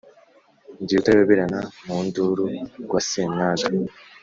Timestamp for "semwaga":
3.09-3.67